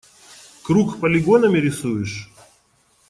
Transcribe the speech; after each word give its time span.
Круг 0.63 0.99
полигонами 0.99 1.59
рисуешь? 1.59 2.27